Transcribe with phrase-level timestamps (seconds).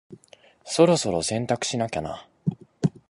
[0.65, 2.27] そろそろ洗濯しなきゃな。